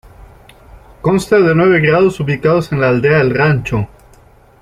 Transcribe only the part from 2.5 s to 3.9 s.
en la aldea El Rancho.